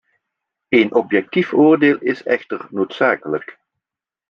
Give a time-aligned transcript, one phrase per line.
[0.69, 3.59] Een objectief oordeel is echter noodzakelijk.